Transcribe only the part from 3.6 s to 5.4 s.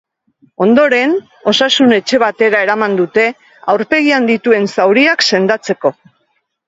aurpegian dituen zauriak